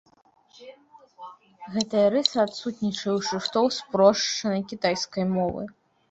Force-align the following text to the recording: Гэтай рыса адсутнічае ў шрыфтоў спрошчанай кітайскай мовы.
Гэтай 1.73 2.07
рыса 2.13 2.39
адсутнічае 2.43 3.11
ў 3.17 3.25
шрыфтоў 3.27 3.65
спрошчанай 3.79 4.63
кітайскай 4.71 5.25
мовы. 5.35 5.63